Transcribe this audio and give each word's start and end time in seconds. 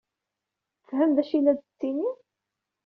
Tefhem 0.85 1.11
d 1.13 1.17
acu 1.21 1.31
ay 1.37 1.41
la 1.41 1.53
d-tettini? 1.57 2.09